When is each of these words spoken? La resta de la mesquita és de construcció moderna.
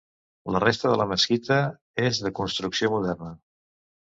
La 0.53 0.61
resta 0.63 0.93
de 0.93 0.95
la 1.01 1.05
mesquita 1.11 1.57
és 2.07 2.23
de 2.29 2.33
construcció 2.41 2.93
moderna. 2.95 3.31